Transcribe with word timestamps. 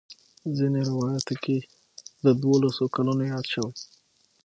ځینې 0.57 0.79
روایاتو 0.89 1.35
کې 1.43 1.57
د 2.25 2.25
دولسو 2.43 2.83
کلونو 2.95 3.23
یاد 3.33 3.45
شوی. 3.53 3.73